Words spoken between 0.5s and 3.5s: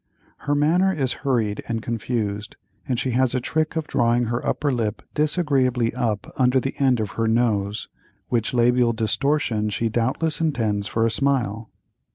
manner is hurried and confused, and she has a